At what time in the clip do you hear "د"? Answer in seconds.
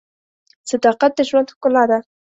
1.15-1.19